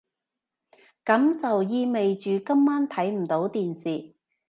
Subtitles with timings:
[1.05, 4.15] 噉就意味住今晚睇唔到電視